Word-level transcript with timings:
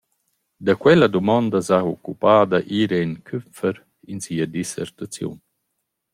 Da 0.65 0.73
quella 0.81 1.07
dumonda 1.15 1.59
s’ha 1.67 1.79
occupada 1.95 2.57
Irene 2.81 3.15
Küpfer 3.27 3.75
in 4.11 4.19
sia 4.25 4.45
dissertaziun. 4.55 5.37